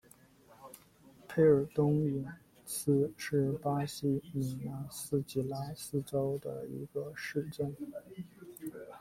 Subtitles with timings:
[1.27, 2.25] 佩尔东伊
[2.65, 7.75] 斯是巴西米纳斯吉拉斯州的一个市镇。